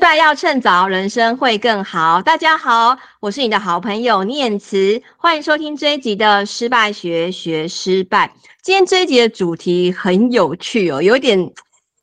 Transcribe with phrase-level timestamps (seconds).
[0.00, 2.22] 败要趁早，人生会更好。
[2.22, 8.32] 大家好，我是你的好朋友念慈，欢迎收听这一集的失败学学失败。
[8.62, 11.52] 今天这一集的主题很有趣哦，有点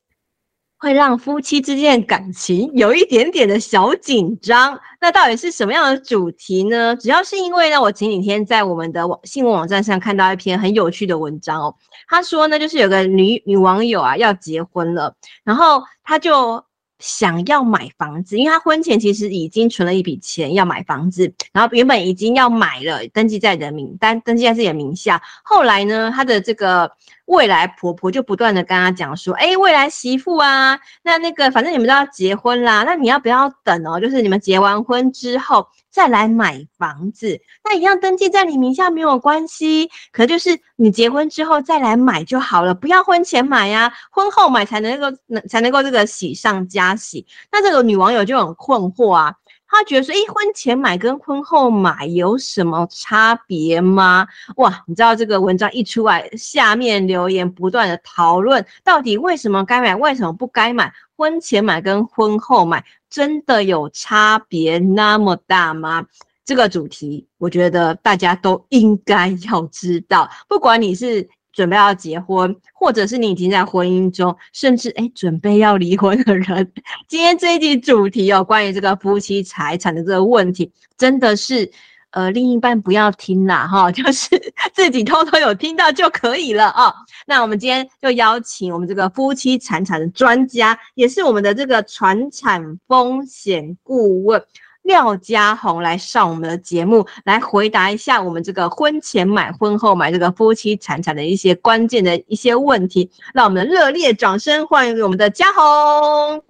[0.77, 4.79] 会让夫妻之间的感情有一点点的小紧张。
[5.01, 6.95] 那到底是什么样的主题呢？
[6.97, 11.75] 主要是因为呢，我前几天在我们的网新闻网站上看到一篇很有趣的文章哦。
[12.07, 16.63] 他说呢，就是有个女女网友啊要结婚了，然后他就。
[16.99, 25.21] 想要买房子，因为他婚前其实已经存了一笔钱要买房子，然后原本已经要买了，登记在人名单，登记在自己的名下。
[25.43, 26.91] 后来呢，他的这个
[27.27, 33.97] 未来婆婆就不断的跟他讲说：“哎，未来媳妇啊，那那个反正你们都要结婚啦，那你要不要等哦？
[33.99, 47.25] 就是你们结完婚之后。”再来买房子，那一样登记在你名下没有关系，可就是你结婚之后再来买就好了，不要婚前买呀，婚后买才能够能才能够这个喜上加喜。
[47.51, 49.33] 那这个女网友就很困惑啊，
[49.69, 54.25] 他觉得说，诶，婚前买跟婚后买有什么差别吗？
[54.55, 60.91] 哇，你知道这个文章一出来，下面留言不断的讨论，到底为什么该买，为什么不该买？
[61.15, 66.05] 婚前买跟婚后买真的有差别那么大吗？
[66.45, 70.29] 这个主题，我觉得大家都应该要知道。
[70.47, 71.27] 不管你是
[71.57, 76.71] 准备要结婚，或者是你已经在婚姻中，甚至诶准备要离婚的人，
[77.09, 81.71] 今天这一集主题有关于这个夫妻财产的这个问题，真的是。
[82.11, 84.29] 呃，另一半不要听啦，哈， 就是
[84.73, 86.91] 自己偷偷有听到就可以了啊。
[87.27, 94.41] 那我们今天就邀请我们这个夫妻财产的专家，也是我们的这个传产风险顾问
[94.87, 103.11] 廖家宏来上我们的节目，来回答一下我们这个婚前买、婚后买这个夫妻财产的一些关键的一些问题。
[103.33, 106.41] 让我们热烈掌声欢迎我们的家宏。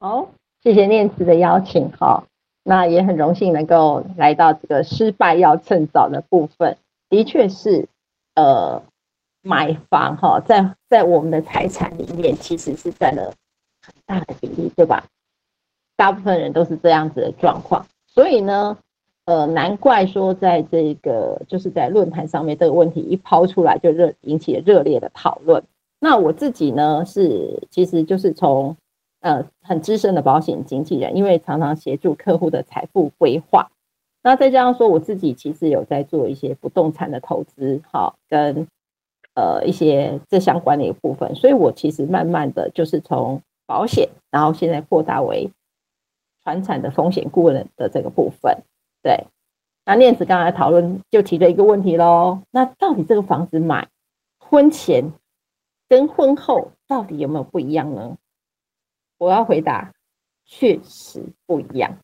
[0.00, 0.28] 好，
[0.64, 2.24] 谢谢念慈的邀请，哈。
[2.64, 6.76] 那也很荣幸能够来到这个失败要趁早的部分，
[7.08, 7.86] 的确是，
[8.34, 8.82] 呃，
[9.42, 13.32] 买房哈，在在我们的财产里面其实是占了
[13.80, 15.04] 很大的比例，对吧？
[15.96, 18.76] 大部分人都是这样子的状况，所以呢，
[19.24, 25.62] 呃，难怪说在这个就是在论坛上面这个问题一抛出来就热引起了热烈的讨论。
[25.98, 28.76] 那我自己呢是其实就是从。
[29.20, 33.66] 呃，很资深的保险经纪人，因为常常协助客户的财富规划，
[34.22, 38.68] 那再加上说我自己其实有在做一些不动产的投资，好，跟
[39.34, 45.50] 呃一些这相关的一部分，所以我其实慢慢的就是从保险，然后现在扩大为
[46.46, 48.62] 传产的风险顾问的这个部分。
[49.02, 49.26] 对，
[49.84, 53.88] 那念慈刚才讨论就提了一个问题喽，那到底这个房子买
[54.38, 55.12] 婚前
[55.88, 58.16] 跟婚后到底有没有不一样呢？
[59.18, 59.92] 我要回答，
[60.44, 61.98] 确实不一样。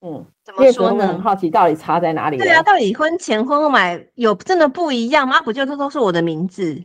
[0.00, 1.08] 嗯，怎么说呢？
[1.08, 2.38] 很好奇到底差在哪里？
[2.38, 5.42] 对啊，到底婚前婚后买有真的不一样吗？
[5.42, 6.84] 不就都都是我的名字？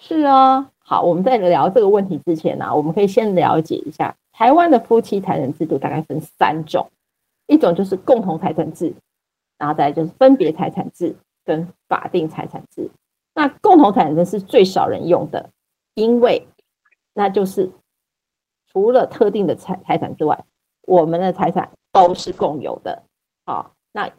[0.00, 0.70] 是啊。
[0.78, 6.88] 好，我们在聊这个问题之前呢、啊，我们可以先了解一下台湾的夫妻财产制度大概分三种，
[7.48, 8.94] 一种就是共同财产制，
[9.58, 12.88] 然后再来就是分别财产制跟法定财产制。
[13.34, 15.50] 那共同财产制是最少人用的，
[15.94, 16.46] 因为
[17.14, 17.72] 那就是。
[18.70, 20.44] 除了特定的财财产之外，
[20.82, 23.02] 我们的财产都是共有的。
[23.46, 24.12] 好，那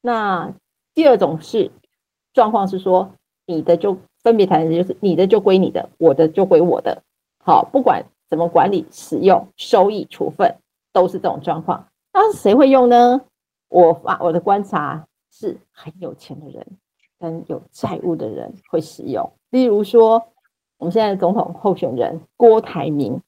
[0.00, 0.54] 那
[0.94, 1.70] 第二种是
[2.32, 3.12] 状况是说，
[3.44, 7.02] 你的就分别财产就是你的就归你的，我的就归我的。
[7.44, 10.54] 好，不管怎么管理、使用、收益、处分，
[10.92, 11.88] 都是这种状况。
[12.12, 13.20] 那谁会用呢？
[13.68, 16.66] 我发我的观察是很有钱的人
[17.18, 19.30] 跟有债务的人会使用。
[19.50, 20.28] 例如说，
[20.78, 23.20] 我们现在的总统候选人郭台铭。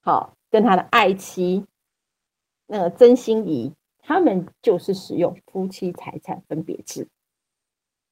[0.00, 1.66] 好，跟他的爱妻
[2.66, 7.06] 那个曾心怡，他们就是使用夫妻财产分别制。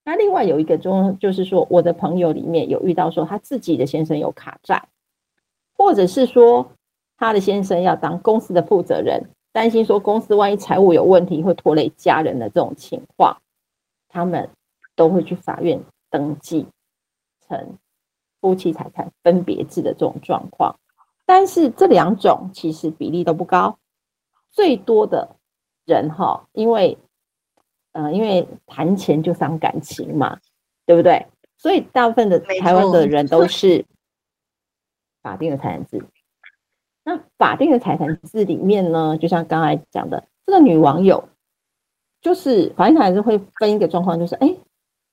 [0.04, 4.88] 那另外有一个中，就是说我的朋友里面有遇到说他自己的先生有卡债，
[5.76, 6.72] 或者是说
[7.16, 13.36] 他的先生要当公司的负责人，担心说公司万一财务有问题会拖累家人的这种情况，
[14.08, 14.48] 他们
[14.94, 15.80] 都会去法院
[16.10, 16.66] 登记
[17.48, 17.76] 成
[18.40, 20.78] 夫妻财产分别制的这种状况。
[21.24, 23.78] 但是这两种其实比例都不高，
[24.50, 25.36] 最多的
[25.84, 26.96] 人哈，因为，
[27.92, 30.38] 呃，因为谈钱就伤感情嘛，
[30.84, 31.26] 对不对？
[31.56, 33.84] 所以大部分的台湾的人都 是
[35.26, 36.04] 法定的财产制。
[37.02, 41.28] 那法定的财产制里面呢，就像刚才讲的，这个女网友
[42.20, 44.54] 就是法定财产制会分一个状况，就是哎，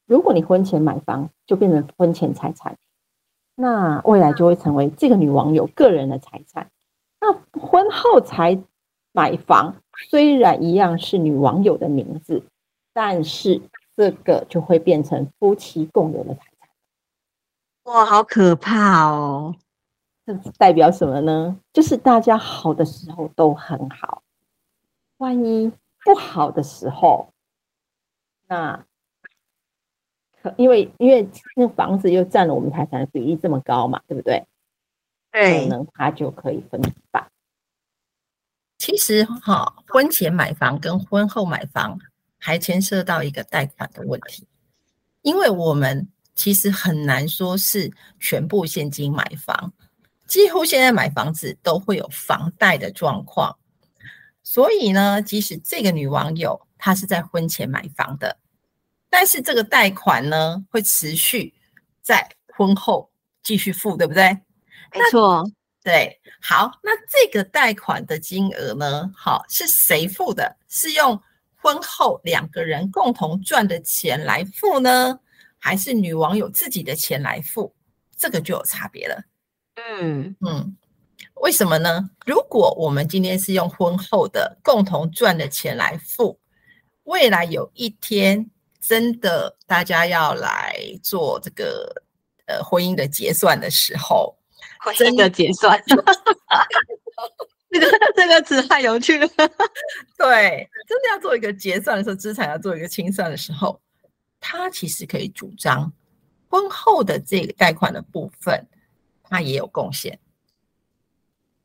[0.06, 2.78] 如果你婚前买房，就变成婚前财产。
[3.56, 6.70] 那未来就会成为这个女网友个人的财产。
[7.20, 8.62] 那婚后才
[9.14, 9.78] 买房，
[10.12, 12.44] 虽然一样是女网友的名字，
[12.94, 13.62] 但是
[13.96, 17.94] 这个就会变成夫妻共有的财产。
[17.94, 19.56] 哇，好可怕哦！
[20.26, 21.60] 这代表什么呢？
[21.74, 24.24] 就是大家好的时候都很好，
[25.18, 25.70] 万一
[26.06, 27.34] 不好的时候，
[28.48, 28.86] 那
[30.42, 34.46] 可因为因为那房子又占了我们财产的比例这么高嘛，对不对？
[35.30, 37.30] 对，可能他就可以分一半。
[38.78, 42.00] 其实哈，婚前买房跟婚后买房
[42.38, 44.48] 还牵涉到一个贷款的问题，
[45.22, 49.74] 因为我们其实很难说是全部现金买房，
[50.28, 53.58] 几乎现在买房子都会有房贷的状况，
[54.42, 58.38] 所以呢，即使这个女网友她是在婚前买房的，
[59.10, 61.54] 但是这个贷款呢会持续
[62.02, 63.12] 在婚后
[63.44, 64.30] 继续付，对不对？
[64.92, 65.44] 没错，
[65.84, 69.12] 对，好，那这个贷款的金额呢？
[69.16, 70.58] 好，是谁付的？
[70.70, 71.22] 是用
[71.56, 75.20] 婚后两个人共同赚的钱来付呢，
[75.60, 77.76] 还是女网友自己的钱来付？
[78.18, 79.24] 这个就有差别了。
[79.76, 80.78] 嗯嗯，
[81.36, 82.10] 为什么呢？
[82.26, 86.40] 如果我们今天是用婚后的共同赚的钱来付，
[87.04, 88.50] 未来有一天
[88.80, 92.04] 真的大家要来做这个
[92.46, 94.36] 呃婚姻的结算的时候。
[94.98, 95.82] 真的结算，
[97.72, 97.88] 这个
[98.18, 99.26] 这个词太有趣了。
[100.18, 103.80] 对，真的要做一个结算的时候，资产要做一个清算的时候，
[104.42, 105.90] 他其实可以主张
[106.50, 108.68] 婚后的这个贷款的部分，
[109.34, 110.20] 他也有贡献，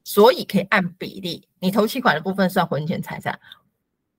[0.02, 3.38] 所以可以按比例，你头期款的部分算婚前财产，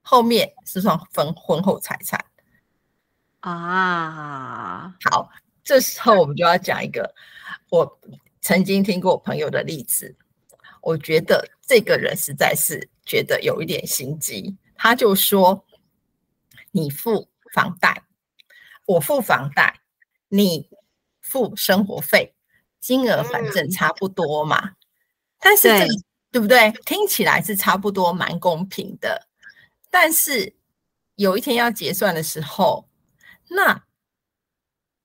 [0.01, 2.23] 后面是算分婚后财产
[3.39, 4.95] 啊。
[5.09, 5.31] 好，
[5.63, 7.15] 这时候我们就要讲一个
[7.71, 7.99] 我。
[8.41, 10.15] 曾经听过朋友的例子，
[10.81, 14.55] 我觉得这个人实在是觉得有一点心机。
[14.75, 15.65] 他就说
[16.71, 18.03] ：“你付房贷，
[18.85, 19.81] 我付房贷，
[20.29, 20.69] 你
[21.19, 22.33] 付生活费，
[22.79, 24.69] 金额反正差不多嘛。
[24.69, 24.75] 嗯、
[25.39, 25.95] 但是这个、对，
[26.31, 26.71] 对不对？
[26.85, 29.27] 听起来是差不多，蛮公平的。
[29.89, 30.55] 但是
[31.15, 32.87] 有一天要结算的时候，
[33.49, 33.83] 那……”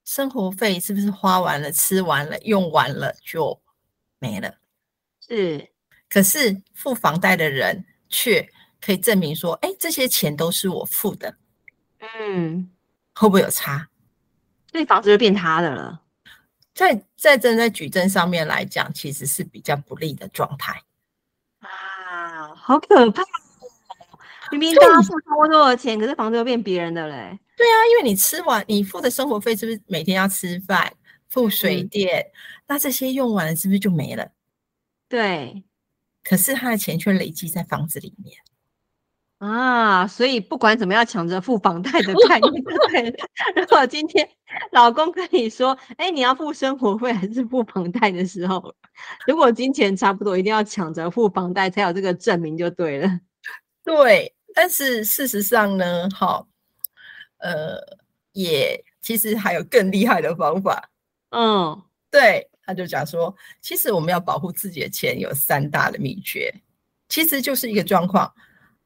[0.05, 3.59] 生活费是不是花完了、吃完了、用完了就
[4.19, 4.55] 没了？
[5.27, 5.71] 是。
[6.11, 8.47] 可是付房贷的人却
[8.83, 11.35] 可以证明说：“哎，这些钱都是我付的。”
[12.21, 12.71] 嗯，
[13.15, 13.89] 会不会有差？
[14.73, 16.03] 那房子就变他的了。
[16.75, 20.83] 在在站在举证上面来讲，其实是比较不利的状态。
[21.61, 23.23] 啊，好可怕！
[24.51, 27.39] 明明大家付差不多的钱，可是房子又变别人的嘞。
[27.57, 30.93] 对啊，因为你吃完，你付的生活费是不是每天要吃饭、
[31.29, 32.21] 付水电？
[32.21, 32.31] 嗯、
[32.67, 34.33] 那这些用完了，是不是就没了？
[35.09, 35.65] 对。
[36.23, 38.37] 可是他的钱却累积在房子里面
[39.39, 42.63] 啊，所以不管怎么样，抢着付房贷的 概念。
[42.63, 43.15] 对。
[43.57, 44.29] 如果今天
[44.73, 48.75] 老公跟你说：“哎，你要付生活费还是付房贷的时候，
[49.27, 53.21] 如果金钱差不多，一定要抢着付房贷才有这个证明，就对了。
[53.85, 54.35] ”对。
[54.55, 56.47] 但是事实上呢，哈。
[57.39, 57.77] 呃，
[58.33, 60.89] 也其实还有更厉害的方法，
[61.29, 66.55] 嗯，对，他就讲说，其实我们要保护自己的钱有三大的秘诀，
[67.11, 68.33] 其实就是一个状况。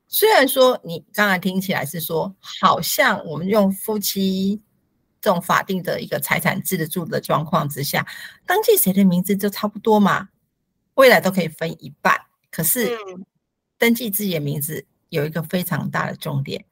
[0.08, 4.60] 虽然说你刚才听起来是说，好像我们用夫妻
[5.20, 8.06] 这种法定的一个财产制得住的状况之下，
[8.46, 10.30] 登记谁的名字就差不多嘛，
[10.94, 12.20] 未来都可以分一半。
[12.50, 12.96] 可是，
[13.76, 16.64] 登记自己的名字有一个非常大的重点，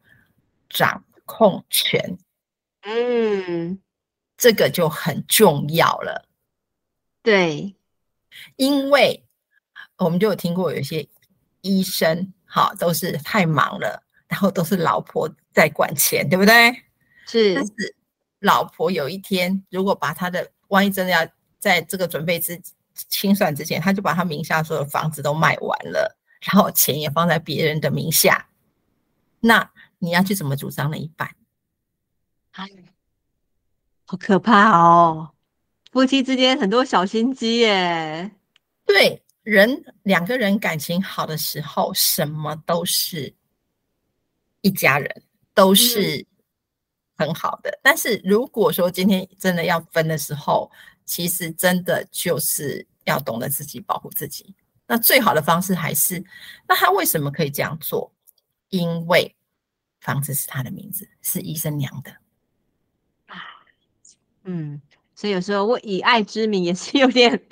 [0.69, 1.05] 掌。
[1.29, 2.17] 控权，
[2.83, 3.81] 嗯，
[4.37, 6.29] 这个就很重要了。
[7.21, 7.75] 对，
[8.55, 9.27] 因为
[9.99, 11.09] 我们就有听过有一些
[11.63, 16.73] 医生，哈，都是太忙了，然后都是老婆在管钱，对不对？
[17.27, 17.55] 是。
[17.55, 17.95] 但是
[18.39, 22.59] 老婆有一天如果把他的，万一真的要在这个准备之
[23.11, 28.49] 清算之前，他就把他名下所有房子都卖完了，然后钱也放在别人的名下，
[29.41, 29.71] 那。
[29.99, 31.35] 你要去怎么主张那一半？
[32.53, 32.69] 哎，
[34.05, 35.31] 好可怕哦！
[35.91, 38.31] 夫妻之间很多小心机耶。
[38.85, 43.33] 对，人两个人感情好的时候，什么都是
[44.61, 45.23] 一家人，
[45.55, 46.27] 都是
[47.17, 47.71] 很好的。
[47.71, 47.79] 嗯。
[47.83, 50.69] 但是如果说今天真的要分的时候，
[51.05, 54.53] 其实真的就是要懂得自己保护自己。
[54.89, 56.23] 那最好的方式还是，
[56.67, 58.13] 那他为什么可以这样做？
[58.71, 59.33] 因为。
[60.01, 62.13] 房子是他的名字，是医生娘的。
[63.27, 63.43] 啊
[64.45, 64.81] 嗯，
[65.17, 67.43] 所以有时候我以爱之名也是有点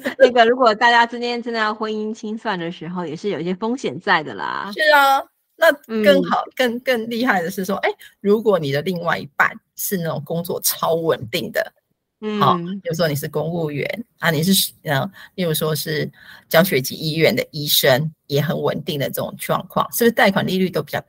[0.18, 0.44] 那个。
[0.44, 4.70] 如果大家今天真的要婚姻清算的时候，也是有一些风险在的啦。
[4.72, 5.22] 是啊，
[5.56, 5.72] 那
[6.04, 11.72] 更好、嗯、更更厉害的是说，哎，如果你的另外一半是那种工作超稳定的，
[12.20, 16.10] 嗯，好，比如说你是公务员啊，你是嗯，例如说是
[16.48, 21.02] 教学级医院的医生，也很稳定的这种状况，是不是贷款利率都比较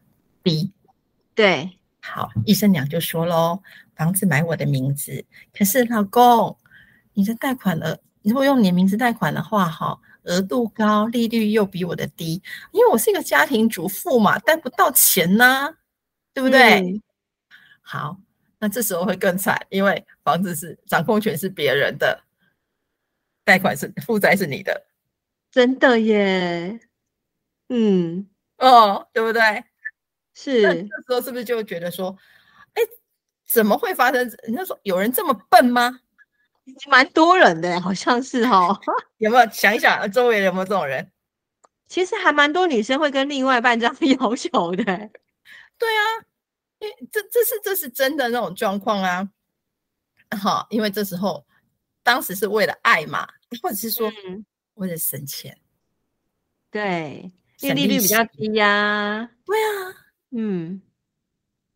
[0.43, 0.71] 低？
[1.35, 1.69] 对，
[2.01, 3.59] 好，医生娘就说喽。
[3.95, 5.23] 房子买我的名字，
[5.55, 6.57] 可是老公，
[7.13, 15.77] 你的贷款额，如果用你的名字贷款的话，哈，额度高，利率又比我的低，因为我是一个家庭主妇嘛，贷不到钱呐、啊，
[16.33, 16.79] 对不对？
[16.81, 17.01] 嗯、
[17.81, 18.17] 好，
[18.59, 22.23] 那这时候会更惨，因为房子是掌控权是别人的，
[23.43, 24.85] 贷款是负债是你的，
[25.51, 26.79] 真的耶，
[27.69, 28.27] 嗯，
[28.57, 29.41] 哦，对不对？
[30.33, 32.17] 是，这时候是不是就觉得说，
[32.73, 32.81] 哎？
[33.45, 34.17] 怎么会发生？
[34.43, 35.99] 人家说有人这么笨吗？
[36.89, 38.79] 蛮多人的， 好像是哈、哦。
[39.17, 41.11] 有没有想一想，周围有没有这种人？
[41.87, 44.83] 其实还蛮多女生会跟另外一半这样要求的。
[44.83, 46.01] 对啊，
[46.79, 49.29] 因为这这是这是真的那种状况啊。
[50.41, 51.45] 好，因为这时候
[52.01, 53.27] 当时是为了爱嘛，
[53.61, 54.11] 或者是说
[54.75, 55.51] 为了省钱。
[55.51, 55.61] 嗯、
[56.71, 59.29] 对，因为利率比较低呀、啊。
[59.45, 59.95] 对啊，
[60.31, 60.81] 嗯。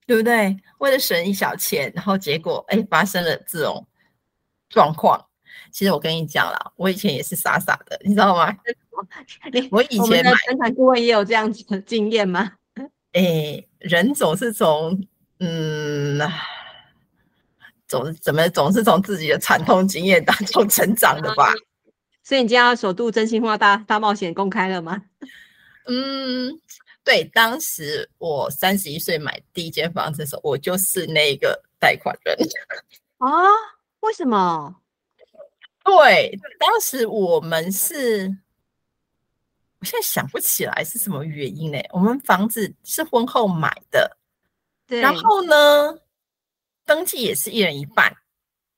[0.08, 0.58] 对不对？
[0.78, 3.86] 为了省一小钱，然后结果哎，发生了这种
[4.70, 5.24] 状况。
[5.72, 8.56] 其实我跟你讲啦，我以前也是傻傻的，你知道吗？
[9.72, 12.54] 我以前买生产顾问也有这样子的经验吗？
[13.14, 15.00] 哎，人总是从
[15.40, 16.20] 嗯，
[17.88, 21.54] 总怎么总是从自己的惨痛经验当中成长的吧？
[22.24, 25.04] 所以你今天要首度真心话大大冒险公开了吗？
[25.88, 26.60] 嗯。
[27.04, 32.38] 对，当时我三十一岁买第一间房子的时候，我就是那个贷款人
[33.20, 33.30] 啊？
[34.02, 34.82] 为什么？
[35.84, 38.38] 对，当时我们是，
[39.80, 41.80] 我现在想不起来是什么原因呢？
[41.92, 44.18] 我们房子是婚后买的，
[44.86, 46.00] 对，然后呢，
[46.86, 48.16] 登记也是一人一半。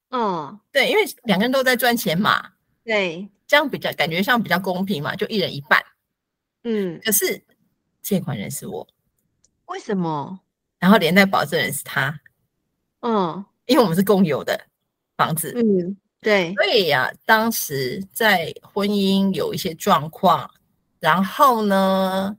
[0.09, 5.83] 嗯，对，因为两个人都在赚钱嘛，对，这样比较感觉上比较公平嘛，就一人一半。
[6.63, 7.43] 嗯，可是。
[8.01, 8.87] 借款人是我，
[9.65, 10.39] 为什么？
[10.79, 12.21] 然后连带保证人是他，
[13.01, 14.59] 嗯，因为我们是共有的
[15.19, 20.49] 房子，嗯，对，所以呀、啊，当时在婚姻有一些状况，
[21.01, 22.37] 然后呢，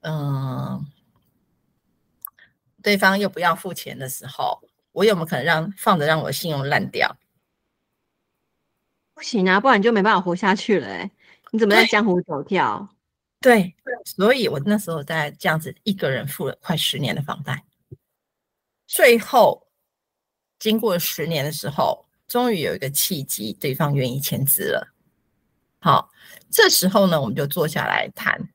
[0.00, 0.86] 嗯、呃，
[2.82, 7.16] 对方又不要付钱的时候，我有没有可能让放着让我的信用烂掉？
[9.14, 11.08] 不行啊，不然你就没办法活下去了、欸。
[11.52, 12.88] 你怎么在江湖走跳？
[13.40, 13.72] 对，
[14.04, 17.64] 所以我那时候在这样子一个人付了快十年的房贷，
[18.88, 19.67] 最后
[20.58, 24.94] 经过十年的时候，终于有一个契机，对方愿意签字了。
[25.80, 26.10] 好，
[26.50, 28.48] 这时候呢，我们就坐下来谈。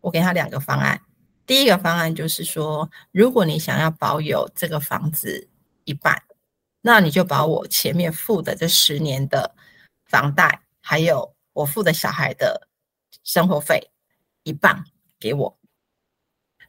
[0.00, 1.00] 我给他两个方案，
[1.46, 5.48] 第一个方案就是说，如果你想要保有这个房子
[5.84, 6.22] 一半，
[6.80, 9.54] 那你就把我前面付的这十年的
[10.06, 12.68] 房贷，还有我付的小孩的。
[13.22, 13.90] 生活费
[14.44, 14.82] 一半
[15.20, 15.58] 给我，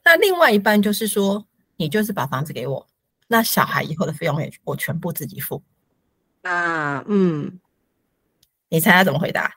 [0.04, 1.46] 那另外一半就是说，
[1.76, 2.86] 你就是把房子给我，
[3.32, 5.62] 那小孩以后的费用也我全部自己付。
[6.42, 7.58] 啊，嗯，
[8.68, 9.54] 你猜他怎么回答？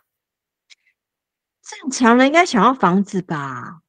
[1.62, 3.82] 正常人应该想要房子吧？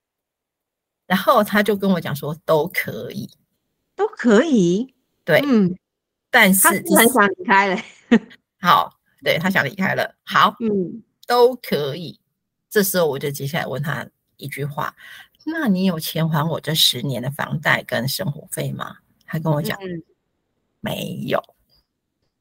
[1.07, 3.31] 然后他就跟我讲说，都可以，
[3.95, 4.93] 都可以，
[5.25, 5.79] 对，嗯，
[6.33, 7.81] 但是他很想离开了，
[8.61, 12.19] 好，对，他想离开了，好，嗯，都可以。
[12.69, 14.05] 这时候我就接下来问他
[14.37, 14.97] 一句话
[15.47, 18.97] ：“那你有钱还我这十年的房贷跟生活费吗？”
[19.27, 20.03] 他跟我讲：“嗯、
[20.81, 21.43] 没有。”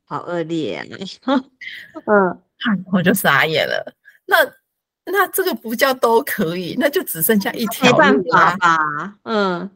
[0.06, 0.86] 好恶劣啊！
[2.06, 2.44] 嗯，
[2.94, 3.96] 我就傻眼了。
[4.26, 4.38] 那
[5.06, 9.20] 那这个不叫都可以，那就只剩下一条路、啊、没办法吧？
[9.24, 9.70] 嗯，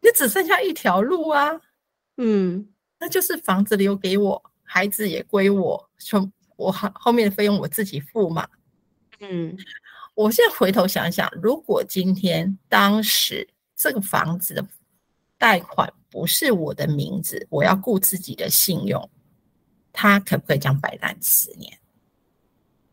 [0.00, 1.60] 你只剩下一条路啊。
[2.16, 2.68] 嗯，
[2.98, 8.46] 那就是房子留给我，孩子也归我，从我后后面的费用我自己付嘛。
[9.20, 9.56] 嗯。
[10.14, 13.46] 我现在回头想想，如果今天当时
[13.76, 14.66] 这个房子的
[15.38, 19.10] 贷款不是我的名字，我要顾自己的信用，
[19.92, 21.78] 他可不可以这样摆烂十年？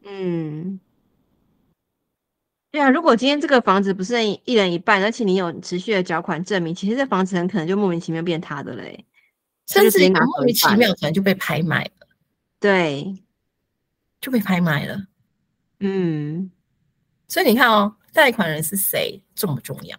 [0.04, 0.80] 嗯，
[2.72, 9.06] 对啊，如果今天这个房子不是一人一半，而且你有持续的缴款证明，其实这房子很可能就莫名其妙变他的嘞，
[9.68, 12.08] 甚至莫名其妙可能就被拍卖了，
[12.60, 13.24] 对，
[14.20, 15.08] 就被拍卖了，
[15.80, 16.52] 嗯。
[17.26, 19.98] 所以你看哦，贷款人是谁重不重要？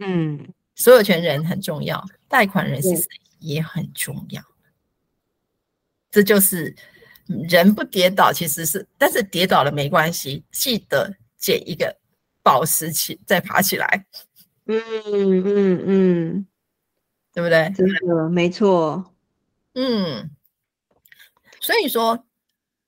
[0.00, 3.08] 嗯，所有权人很重要，贷款人是谁
[3.40, 4.40] 也很重要。
[6.10, 6.72] 这就是
[7.26, 11.98] 人不跌倒，其实是，但是跌倒了没关系，记得捡一个
[12.42, 14.06] 宝石起再爬起来。
[14.66, 14.80] 嗯
[15.44, 16.46] 嗯嗯，
[17.32, 17.72] 对不对？
[17.74, 19.14] 真的没错。
[19.74, 20.30] 嗯，
[21.60, 22.26] 所以说，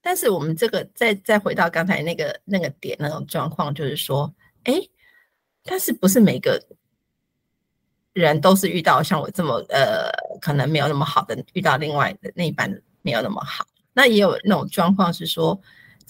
[0.00, 4.74] 但是我们这个再再回到刚才那个那个点那种状况，就是说，哎，
[5.62, 6.62] 但是不是每个
[8.12, 10.10] 人都是遇到像我这么呃，
[10.40, 12.70] 可能没有那么好的，遇到另外的那一半
[13.02, 15.60] 没有那么好，那也有那种状况是说。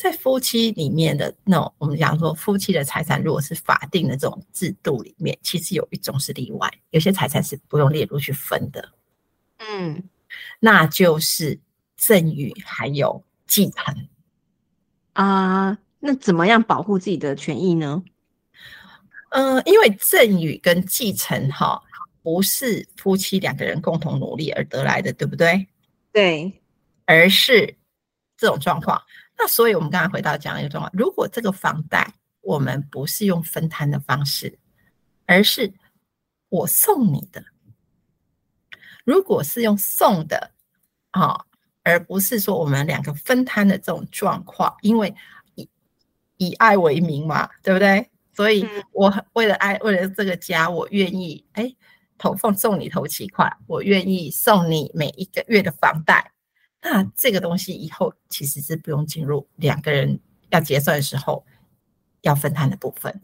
[0.00, 8.90] 在夫妻里面的那种，我们讲说夫妻的财产，如果是法定的这种制度里面，其实有一种是例外，有些财产是不用列入去分的。
[9.58, 10.04] 嗯，
[10.60, 11.58] 那就是
[11.96, 14.08] 赠与还有继承
[15.14, 15.76] 啊。
[15.98, 18.00] 那怎么样保护自己的权益呢？
[19.30, 21.82] 嗯、呃，因为赠与跟继承哈，
[22.28, 25.66] 不是夫妻两个人共同努力而得来的，对不对？
[26.12, 26.60] 对，
[27.06, 27.74] 而是
[28.36, 29.00] 这种状况。
[29.38, 32.06] 那所以，我们刚才回到讲的一个状况，如果这个房贷
[32.42, 34.58] 我们不是用分摊的方式，
[35.24, 35.72] 而是
[36.50, 37.42] 我送你的，
[39.06, 40.50] 如果是用送的
[41.12, 41.46] 啊，
[41.82, 45.14] 而不是说我们两个分摊的这种状况，因为
[45.54, 45.66] 以
[46.36, 48.10] 以爱为名嘛，对不对？
[48.34, 51.74] 所以我为了爱，为了这个家，我愿意哎，
[52.18, 56.32] 投放送你头期款，我愿意送你每一个月的房贷。
[56.82, 60.20] 那这个东西以后其实是不用进入两个人
[60.50, 61.44] 要结算的时候
[62.22, 63.20] 要分摊的部分。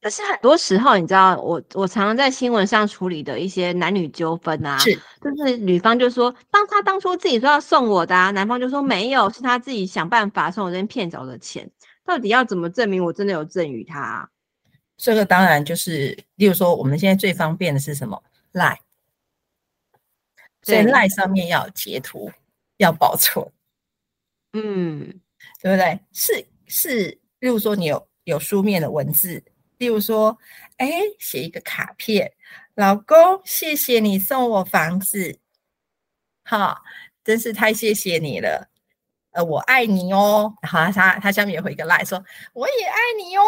[0.00, 11.68] 可是很多时候，你知道，我我常常在新闻上处理的一些男女纠纷啊，是就是女方就说，当他当初自己说要送我的啊，男方就说没有，是他自己想办法从我这边骗走的钱，
[12.04, 14.28] 到底要怎么证明我真的有赠与他啊？
[14.98, 18.78] 这个当然就是，例如说，我们现在最方便的是什么赖。
[20.60, 22.30] 在 LINE 上面要截图，
[22.76, 23.46] 要保存，
[24.52, 25.20] 嗯，
[25.62, 25.98] 对不对？
[26.12, 29.42] 是是，例如说你有有书面的文字，
[29.78, 30.36] 例如说，
[30.76, 32.34] 哎，写一个卡片，
[32.74, 35.38] 老公，谢谢你送我房子，
[36.44, 36.82] 好，
[37.24, 38.68] 真是太谢谢你了，
[39.30, 40.52] 呃，我爱你哦。
[40.62, 43.44] 好，他他下面也回一个 LINE 说，我也爱你哦，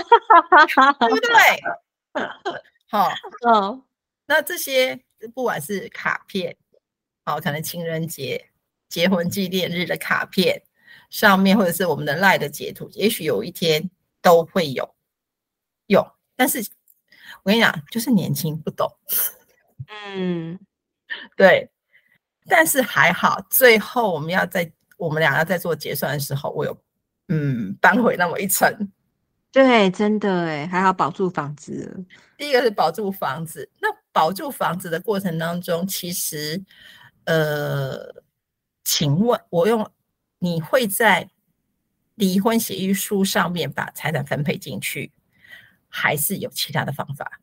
[1.00, 2.22] 对不对？
[2.88, 3.10] 好，
[3.46, 3.82] 嗯，
[4.26, 5.00] 那这些。
[5.36, 6.56] 不管是卡片，
[7.24, 8.50] 好，可能情人节、
[8.88, 10.60] 结婚纪念日的卡片
[11.10, 13.88] 上面，或者是我们的 LINE 的截图，也许有一天
[14.20, 14.96] 都会有
[15.86, 16.04] 有。
[16.34, 16.58] 但是
[17.44, 18.92] 我跟你讲，就是年轻不懂，
[19.86, 20.58] 嗯，
[21.38, 21.70] 对。
[22.48, 26.76] 但是还好，最后我们要在我们俩要在做结算的时候，我有
[27.28, 28.90] 嗯扳回那么一层。
[29.52, 32.04] 对，真的哎，还好保住房子。
[32.38, 36.64] 第一个是保住房子，那保住房子的过程当中，其实，
[37.24, 38.22] 呃，
[38.82, 39.88] 请问我用
[40.38, 41.28] 你会在
[42.14, 45.12] 离婚协议书上面把财产分配进去，
[45.86, 47.41] 还是有其他的方法？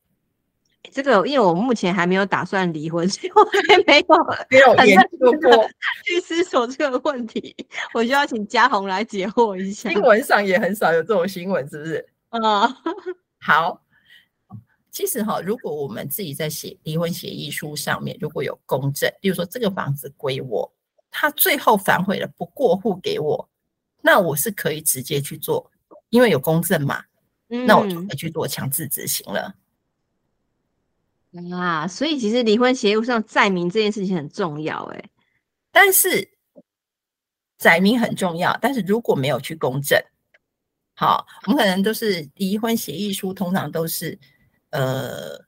[0.92, 4.06] 这个因为我目前还没有打算离婚， 所以我还没有
[4.50, 5.70] 没有研究过
[6.06, 7.56] 去思索这个问题。
[7.94, 9.90] 我就要请嘉宏来解惑一下。
[9.90, 12.10] 新闻上也很少有这种新闻，是不是？
[12.30, 12.94] 啊、嗯，
[13.40, 13.82] 好。
[14.92, 20.70] 其实哈，如果我们自己在写离婚协议书上面如果有公证，比如说这个房子归我，
[21.12, 23.48] 他最后反悔了不过户给我，
[24.02, 25.72] 那我是可以直接去做，
[26.10, 27.04] 因为有公证嘛，
[27.50, 29.54] 嗯、那我就可以去做强制执行了。
[31.54, 35.10] 啊，所以其实离婚协议书上载明这件事情很重要，哎，
[35.72, 36.28] 但是
[37.58, 40.02] 载明很重要，但是如果没有去公证，
[40.96, 44.18] 好，我们可能都是离婚协议书，通常都是
[44.72, 45.40] 呃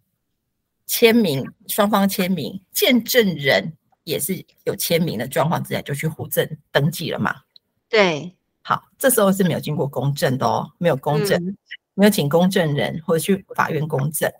[0.85, 7.35] 签名，双方签名，见证人也是有签名的状况之下，就去户政登记了嘛。
[7.89, 11.57] 对，好，这时候是没有经过公证的哦，没有公证，嗯、
[11.95, 14.31] 没有请公证人或者去法院公证。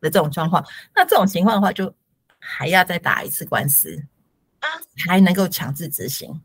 [0.00, 1.92] 的这种状况，那这种情况的话，就
[2.38, 3.94] 还要再打一次官司
[4.60, 4.68] 啊，
[5.04, 6.40] 才能够强制执行。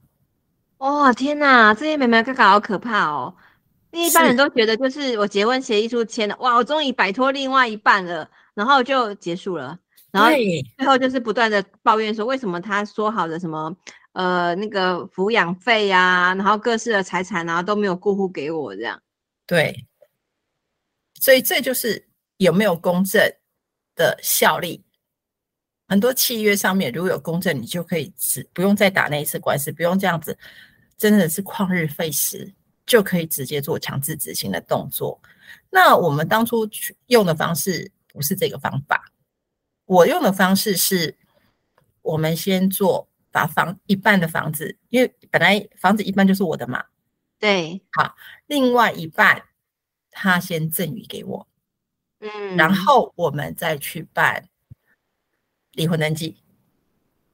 [0.77, 3.33] 哇、哦，天哪，这些眉眉哥哥好可怕哦！
[3.91, 9.79] 一般人都觉得，就是我结婚协议书签了，哇，我终于摆脱另外一半了，然后就结束了。
[10.11, 10.31] 然后
[10.77, 13.73] 最后就是不断的抱怨说，为什么他说好的什么
[14.11, 19.01] 呃那个抚养费呀，然后各式的财产啊都没有过户给我这样。
[19.47, 19.87] 对，
[21.21, 22.05] 所以这就是
[22.37, 23.21] 有没有公证
[23.95, 24.83] 的效力，
[25.87, 30.37] 很多契约上面如果有公证，你就可以只不用再打那一次官司，不用这样子，
[30.97, 32.53] 真的是旷日费时，
[32.85, 35.19] 就可以直接做强制执行的动作。
[35.69, 36.67] 那我们当初
[37.07, 39.11] 用的方式不是这个方法，
[39.85, 41.17] 我用的方式是，
[42.01, 46.83] 我们先做把房一半的房子，因为本来房子一半就是我的嘛，
[47.37, 48.15] 对，好，
[48.47, 49.43] 另外一半
[50.09, 51.47] 他先赠予给我，
[52.19, 54.43] 嗯，然后我们再去办
[55.73, 56.37] 离婚登记，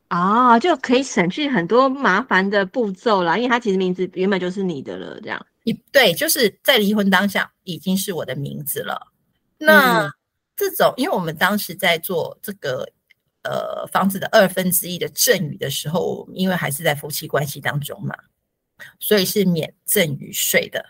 [0.08, 9.12] 啊，就可以省去很多麻烦的步骤啦，因为他其实名字原本就是你的了，这样，一对，就是在离婚当下已经是我的名字了，
[9.58, 10.06] 那。
[10.06, 10.12] 嗯。
[10.54, 12.88] 这种，因为我们当时在做这个
[13.42, 18.16] 呃房子的二分之一的赠与的时候，因为还是在夫妻关系当中嘛，
[19.00, 20.86] 所以是免赠与税的。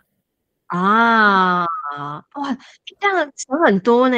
[0.66, 1.66] 啊！
[1.98, 2.58] 哇，
[3.00, 4.18] 这样省很多呢。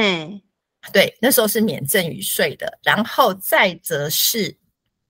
[0.92, 4.58] 对，那时候是免赠与税的，然后再则是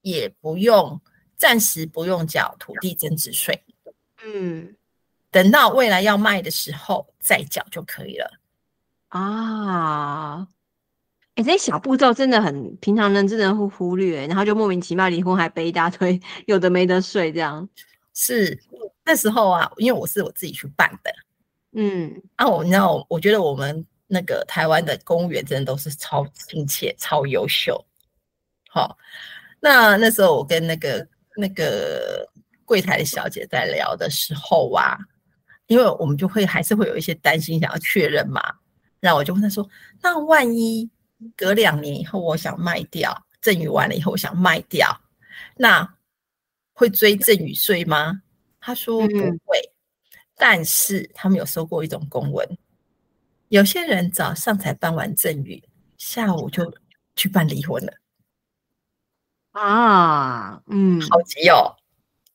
[0.02, 1.00] 也不用
[1.36, 3.64] 暂时不用缴土地增值税，
[4.24, 4.76] 嗯，
[5.32, 8.30] 等到未来要卖的时候再缴就可以了。
[9.08, 10.46] 啊，
[11.34, 17.68] 哎、欸，这些小步骤真的很平常人真的会忽略，然后就莫名其妙离婚还背一大堆 有的没的税，这样
[18.14, 18.62] 是
[19.04, 21.12] 那时候啊，因为我是我自己去办的，
[21.74, 27.84] 嗯，啊，我你知道，我觉得我们那个台湾的公务员真的都是超亲切、超优秀。
[28.70, 28.96] 好，
[29.60, 31.06] 那那时候我跟那个
[31.36, 32.28] 那个
[32.64, 34.96] 柜台的小姐在聊的时候啊，
[35.66, 38.40] 因为我们就会还是会有一些担心，想要确认嘛。
[39.00, 39.68] 那我就问她说
[40.00, 40.88] ：“那万一
[41.36, 44.98] 隔两年以后，我想卖掉，赠与完了以后，我想卖掉，
[45.56, 45.94] 那
[46.72, 48.22] 会追赠与税吗？”
[48.60, 49.73] 她说：“不会，嗯、
[50.36, 52.58] 但是他们有收过一种公文，
[53.48, 55.62] 有些人早上才办完赠与，
[55.96, 56.72] 下午就
[57.16, 57.92] 去办离婚了。”
[59.52, 61.76] 啊，嗯，好急哦，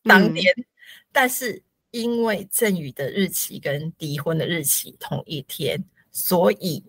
[0.03, 0.65] 当天，嗯、
[1.11, 5.83] 但是因为赠与的日期跟离婚的日期同一天。
[6.11, 6.83] 所以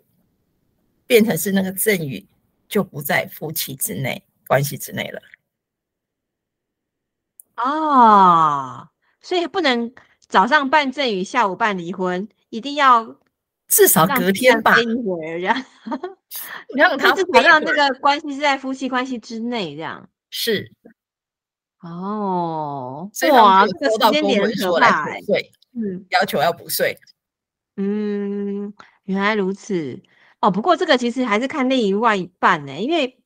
[1.06, 2.26] 变成是那个赠与
[2.68, 5.20] 就不在夫妻之内关系之内了。
[7.56, 8.88] 哦，
[9.20, 9.92] 所以不能
[10.30, 13.16] 早上办赠与，下午办离婚，一定要
[13.68, 14.76] 至少隔天吧？
[16.74, 20.72] 让他至少让那个关系是在夫妻关系之内，这样是。
[21.82, 25.06] 哦，哇，这个时间点很可怕，
[25.74, 26.96] 嗯，要求要补税，
[27.76, 28.72] 嗯。
[29.04, 30.00] 原来如此
[30.40, 33.18] 哦，不过这个其实还是看另一外一半呢，因为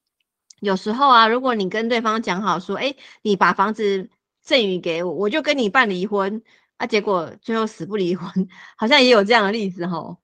[0.61, 4.09] 有时候啊，如果你跟对方讲好说，哎，你把房子
[4.41, 6.43] 赠与给我，我就跟你办离婚
[6.85, 8.31] 啊，结果最后死不离婚，
[8.77, 10.19] 好像也有这样的例子吼。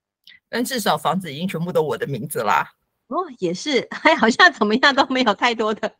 [0.47, 2.69] 但至少房子已经全部都我的名字啦。
[3.07, 5.91] 哦，也是，还 好像怎么样都没有太多的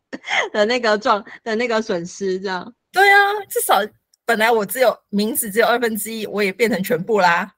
[0.54, 2.74] 的那个状的那个损失，这样。
[2.92, 3.18] 对啊，
[3.50, 3.76] 至少
[4.24, 7.54] 本来我只有名字只有二分之一，我也变成全部啦。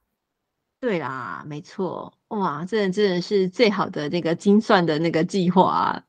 [0.80, 6.02] 对啦，没错，哇，这真的是最好的那个精算的那个计划啊，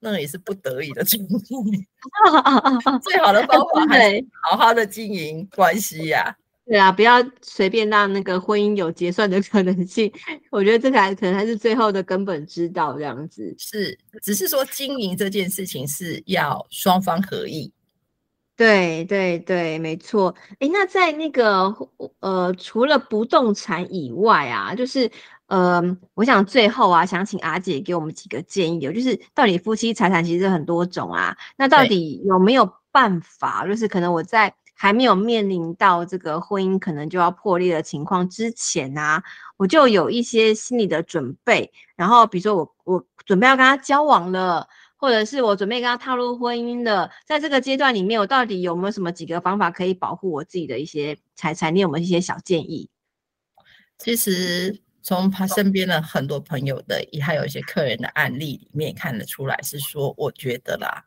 [0.00, 1.40] 那也是不得已的状况。
[3.02, 6.36] 最好的方法还是好好的经营关系呀、啊。
[6.68, 10.12] 对啊，不要随便让那个婚姻有结算的可能性。
[10.50, 13.54] 我觉得这才可能还是最后的根本之道，这样子。
[13.56, 17.72] 是，只是说经营这件事情是要双方合意。
[18.56, 20.34] 对对对，没错。
[20.58, 21.72] 哎，那在那个
[22.18, 25.08] 呃，除了不动产以外啊，就是
[25.46, 25.82] 呃，
[26.14, 39.22] 我想最后啊，想请阿姐给我们几个建议，就是到底夫妻财产其实很多种啊，那到底有没有办法，就是可能我在还没有面临到这个婚姻可能就要破裂的情况之前啊，
[39.56, 44.68] 我就有一些心理的准备，然后比如说我我准备要跟他交往了。
[44.98, 51.74] 或者是我准备跟他踏入婚姻的，在这个阶段里面，我到底有没有什么几个方法可以保护我自己的一些财产？
[51.76, 52.88] 你有没有一些小建议？
[53.98, 61.04] 其实从他身边的很多朋友的，也还有一些客人的案例里面看得出来，是说我觉得啦，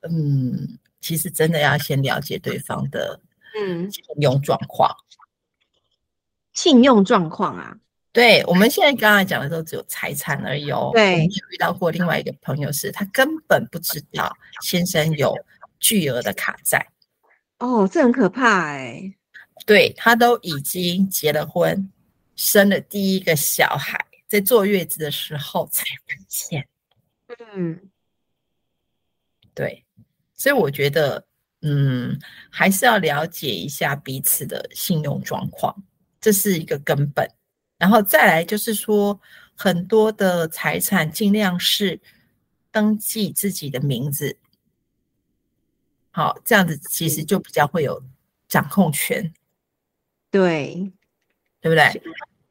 [0.00, 3.20] 嗯，其实真的要先了解对方的
[3.54, 4.90] 嗯信用状况，
[6.54, 7.76] 信用状况啊。
[8.12, 10.90] 对，我们现在刚才讲的都只有财产而已哦。
[10.94, 15.36] 对，我遇到过另外一个朋友是，是他根本不知道先生有
[15.78, 16.86] 巨额的卡债。
[17.58, 19.14] 哦，这很可怕哎。
[19.66, 21.91] 对，他都已经结了婚，
[22.36, 26.68] 生了第一个小孩，在坐月子的时候才发现。
[27.54, 27.90] 嗯，
[29.54, 29.84] 对，
[30.34, 31.26] 所以我觉得，
[31.60, 32.18] 嗯，
[32.50, 35.82] 还是要了解一下彼此的信用状况，
[36.20, 37.28] 这是一个根本。
[37.78, 39.20] 然后再来就是说，
[39.56, 42.00] 很多的财产尽量是
[42.70, 44.38] 登记自己的名字，
[46.10, 48.02] 好，这样子其实就比较会有
[48.46, 49.32] 掌控权，
[50.30, 50.92] 对，
[51.62, 52.02] 对不对？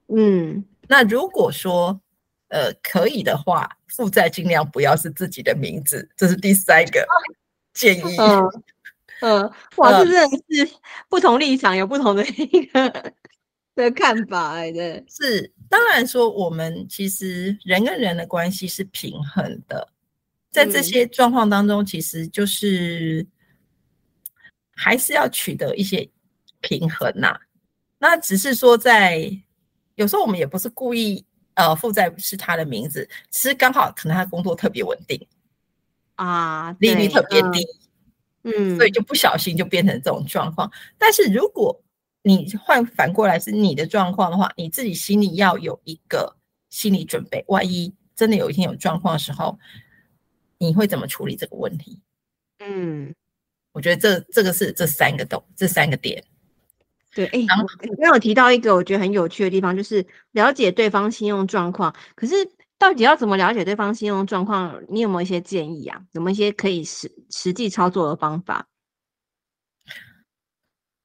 [0.07, 2.01] 嗯，那如果说
[2.47, 7.05] 呃可以的话，负债尽量不要是自己的名字，这是第三个。
[7.73, 8.17] 建议。
[8.17, 8.63] 嗯
[9.21, 10.73] 嗯，哇，这真的是
[11.07, 13.13] 不同立场有不同的一个
[13.75, 19.87] 的看法哎，对，是当然说我们其实人跟人的关系是平衡的，
[20.49, 23.25] 在这些状况当中，其实就是
[24.75, 26.09] 还是要取得一些
[26.59, 27.39] 平衡呐、啊。
[28.01, 29.31] 那只是说在
[29.93, 35.27] 有时候我们也不是故意，呃，负债是他的名字，其实刚好可能他工作特别稳定
[36.15, 37.63] 啊，利率特别低。
[37.63, 37.77] 嗯
[38.43, 40.71] 嗯，所以就不小心就变成这种状况。
[40.97, 41.79] 但是如果
[42.23, 46.35] 你换反过来是你的状况的话，你自己心里要有一个
[46.71, 49.59] 心理准备，万一真的有一天有状况的时候，
[50.57, 52.01] 你会怎么处理这个问题？
[52.57, 53.13] 嗯，
[53.73, 56.23] 我觉得这这个是这三个洞，这三个点。
[57.13, 62.33] 对，哎，然后你刚刚有提到一个我觉得很有趣的地方，就是了解对方信用状况，可是。
[62.81, 64.81] 到底要怎么了解对方信用状况？
[64.89, 66.01] 你有没有一些建议啊？
[66.13, 68.65] 有没有一些可以实实际操作的方法？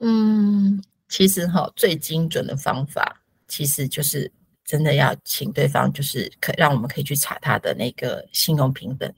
[0.01, 4.33] 嗯，其实哈，最精准的方法其实就是
[4.65, 9.13] 真的要请对方，就是可让我们可以去查他的那个信用评等。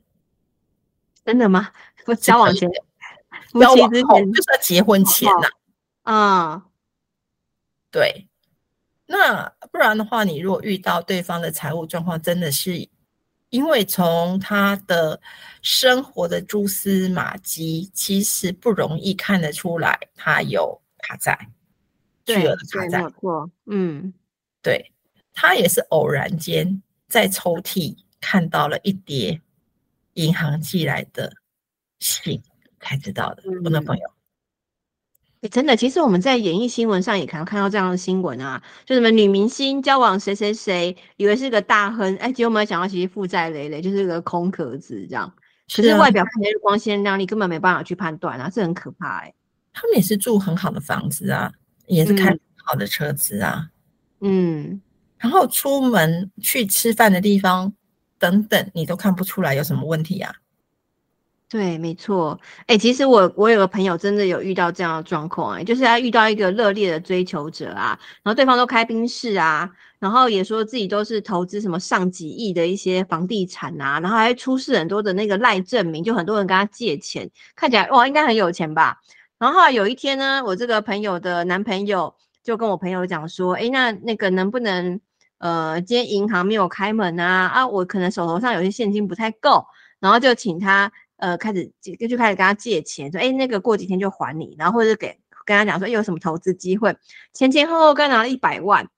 [1.24, 1.70] 真的吗？
[2.07, 2.68] 我交往前，
[3.53, 5.48] 交往后就是要结婚前呐。
[6.03, 6.66] 啊，
[7.90, 8.29] 对。
[9.07, 12.87] 那不然的话，你如果遇到对方的财务状况，真的是
[13.48, 15.18] 因为从他的
[15.62, 21.48] 生活的蛛丝马迹，其实不容易看得出来他有卡债，
[22.27, 23.03] 巨额的卡债。
[23.03, 24.12] 没错，嗯，
[24.61, 24.92] 对，
[25.33, 29.40] 他也是偶然间在抽屉看到了一叠
[30.12, 31.33] 银行寄来的
[32.01, 32.42] 信
[32.79, 34.11] 才知道的，我的朋友。
[35.42, 45.33] 欸、真的，其实我们在演艺新闻上也可能看到这样的新闻啊，就什么女明星交往谁谁谁，以为是个大亨，哎、欸，结果没有想到其实负债累累，就是个空壳子这样。
[45.72, 49.35] 可是外表看起来光鲜亮丽，根本没办法去判断啊，这很可怕哎、欸。
[49.72, 51.53] 他们也是住很好的房子啊，
[51.87, 53.68] 也是开很好的车子啊，
[54.20, 54.81] 嗯，
[55.18, 57.72] 然后出门去吃饭的地方
[58.18, 60.35] 等等，你都看不出来有什么问题啊。
[61.50, 62.38] 对，没错。
[62.66, 78.98] 哎、其实我我有个朋友真的有遇到这样的状况，哎，就是他遇到一个热烈的追求者啊，然后对方都开宾士啊，然后也说自己都是投资什么上几亿的一些房地产啊，然后还出示很多的那个赖证明，就很多人跟他借钱，看起来哇，应该很有钱吧。
[79.38, 85.00] 然后有一天呢，我这个朋友的男朋友就跟我朋友讲说，哎，那那个能不能
[85.38, 87.46] 呃，今天银行没有开门啊？
[87.46, 89.64] 啊，我可能手头上有些现金不太够，
[89.98, 90.92] 然后就请他。
[91.18, 96.96] 呃，开始就就开始跟他借钱，说，哎，那个过几天就还你，然后或者给跟他讲说，有什么投资机会，
[97.33, 98.88] 前前后后跟拿了一百万，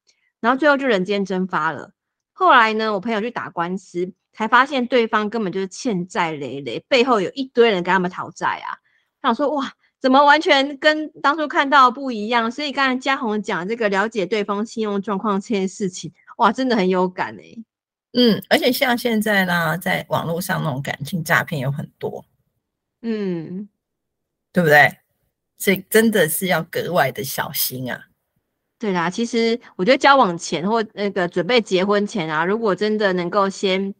[0.40, 1.92] 然后最后就人间蒸发了。
[2.32, 8.78] 后来呢，我朋友去打官司，才发现对方根本就是欠债累累，背后有一堆人跟他们讨债啊。
[9.22, 12.50] 他想说，哇，怎么完全跟当初看到不一样？
[12.50, 17.54] 所以刚才嘉宏讲这个了解对方信用状况这件事情，哇，真的很有感哎、
[18.12, 22.24] 嗯，而且像现在呢，在网络上那种感情诈骗有很多，
[23.02, 23.68] 嗯，
[24.52, 24.98] 对不对？
[25.58, 28.08] 所以真的是要格外的小心啊。
[28.78, 33.94] 对啦，其实我觉得交往前或那个准备结婚前啊，如果真的能够先。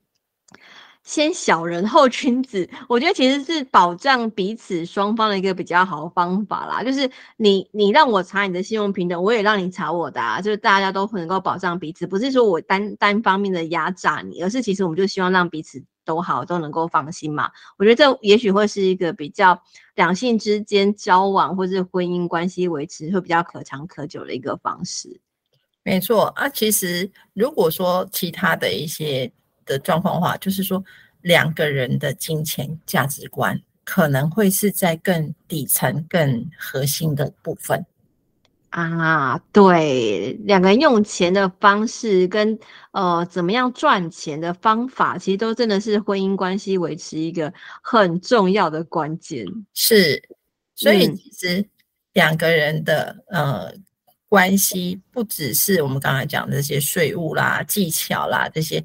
[1.11, 6.85] 先小人后君子，我觉得其实是保障彼此双方的一个比较好的方法啦。
[6.85, 17.51] 就是你你让我查你的信用评等，我也让你查我的，啊，就是大家都能够保障彼此，不是说我单单方面的压榨你，而是其实我们就希望让彼此都好，都能够放心嘛。
[17.77, 19.61] 我觉得这也许会是一个比较
[19.97, 25.21] 两性之间交往或是婚姻关系维持会比较可长可久的一个方式。
[25.83, 29.33] 没错啊，其实如果说其他的一些。
[29.71, 30.85] 的状况的话，就是说
[31.23, 37.85] 两个人的金钱价值观可能会是在更底层、更核心的部分
[38.71, 39.39] 啊。
[39.53, 42.59] 对，两个人用钱的方式跟
[42.93, 47.53] 呃怎么样赚钱的方法，其实都真的是婚姻关系维持一个
[47.83, 49.45] 很重要的关键。
[49.75, 50.23] 是，
[50.75, 51.69] 所以其实
[52.13, 53.75] 两个人的、嗯、呃
[54.29, 58.83] 关系，不只是我们刚才讲的这些税务啦、技巧啦这些。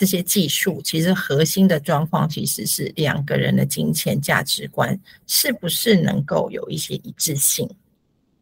[0.00, 7.68] 这些技术其实核心的状况其实是两个人的金钱价值观是不是能够有一些一致性。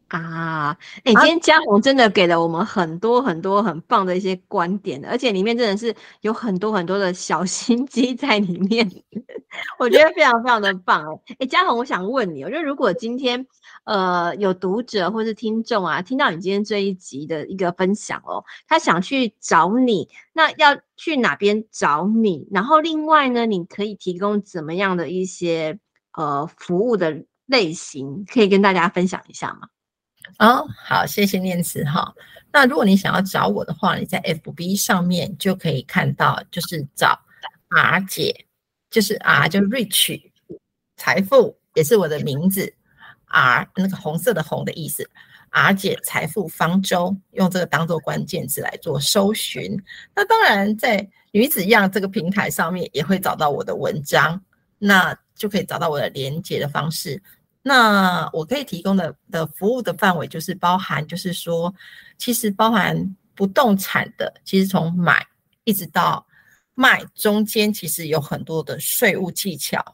[0.09, 0.77] 啊？
[1.03, 8.89] 哎、欸，今天嘉宏真的给了我们很多很多很棒的一些观点，而且里面真的是有很多很多的小心机在里面，
[9.79, 11.35] 我觉得非常非常的棒哎！
[11.39, 13.45] 哎，嘉宏，我想问你，我觉得如果今天。
[13.85, 22.47] 呃，有读者或是听众啊，听到你今天这一集的一个分享哦，他想去找你，那要去哪边找你？
[22.51, 25.79] 然后另外呢，你可以提供怎么样的一些
[26.13, 29.69] 呃服务的类型，可以跟大家分享一下吗？
[30.37, 32.13] 哦，好，谢谢念慈哈。
[32.51, 37.19] 那如果你想要找我的话，你在 FB 上面就可以看到，就是找
[37.69, 38.45] R 姐，
[38.89, 40.21] 就是 R 就 Rich
[40.95, 42.73] 财富，也是我的名字
[43.25, 45.09] ，R 那个红色的红的意思
[45.49, 49.77] ，R 姐财富方舟，用这个当做关键字来做搜寻。
[50.15, 54.41] 那当然，在女子样这个平台上面也会找到我的文章，
[54.79, 57.21] 那就可以找到我的连接的方式。
[57.69, 61.71] 那我可以提供的的服务的范围就是包含，就是说，
[62.17, 65.23] 其实包含不动产的，其实从买
[65.65, 66.25] 一直到
[66.73, 69.85] 卖中间，其实有很多的税务技巧，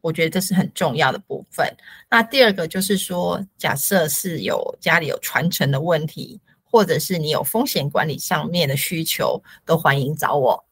[0.00, 1.66] 我觉得这是很重要的部分。
[2.08, 10.65] 那第二个就是说，假设是有家里有传承的问题，或者是你有风险管理上面的需求，都欢迎找我。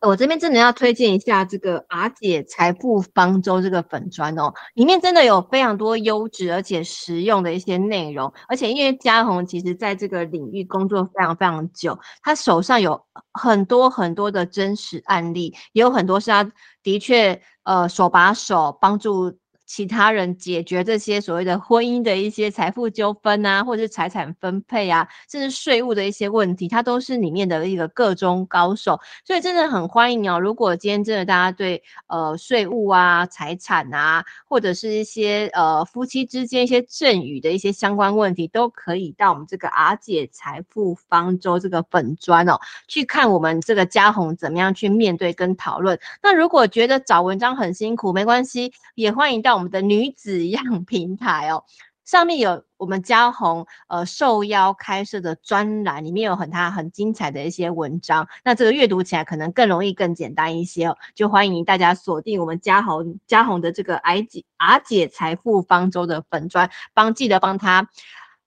[0.00, 12.98] 我这边真的要推荐一下这个阿姐财富方舟这个粉砖哦，里面真的有非常多优质而且实用的一些内容，而且因为嘉宏其实在这个领域工作非常非常久，他手上有
[13.32, 16.50] 很多很多的真实案例，也有很多是他
[16.82, 19.39] 的确呃手把手帮助。
[19.70, 30.40] 其他人解决这些所谓的婚姻的一些财富纠纷啊，或者是财产分配啊，甚至税务的一些问题，他都是里面的一个个中高手，所以真的很欢迎哦。
[30.40, 45.96] 如果今天真的大家对呃税务啊、财产啊，或者是一些呃夫妻之间一些赠与的一些相关问题，都可以到我们这个阿姐财富方舟这个粉专哦，去看我们这个嘉宏怎么样去面对跟讨论。
[46.20, 49.59] 那如果觉得找文章很辛苦，没关系，也欢迎到。
[49.60, 51.62] 我们的女子样平台哦，
[52.06, 67.90] 上面有我们嘉宏呃受邀开设的专栏，里面有很他很精彩的一些文章，那这个阅读起来可能更容易、更简单一些哦，就欢迎大家锁定我们嘉宏嘉宏的这个 R 姐阿姐财富方舟的粉专，帮记得帮他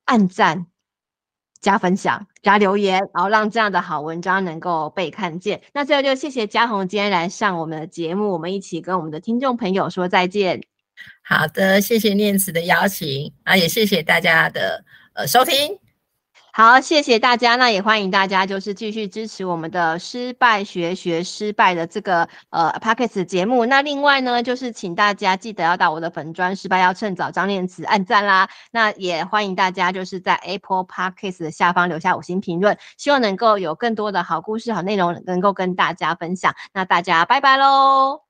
[0.05, 0.65] 按赞、
[1.61, 5.61] 加分享、加留言，然后让这样的好文章能够被看见。
[5.75, 10.72] 那最后就谢谢嘉宏今天来上我们的节目，我们一起跟我们的听众朋友说再见。
[11.23, 15.79] 好的，谢谢念慈的邀请啊，也谢谢大家的呃收听。
[16.55, 23.65] 好，谢谢大家，那也欢迎大家就是继续支持我们的失败学学失败的这个呃 Podcast 节目。
[23.65, 28.47] 那另外呢，就是请大家记得要到我的粉专失败要趁早张念慈按赞啦。
[28.69, 36.53] 那也欢迎大家就是在 Apple Podcast 的下方留下五星评论，希望能够有更多的好故事、好内容能够跟大家分享。
[36.71, 38.21] 那大家拜拜喽，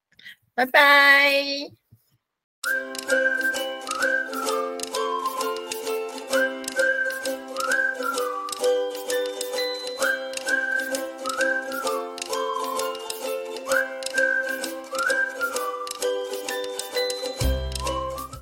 [0.56, 1.83] 拜拜。
[2.66, 3.63] Música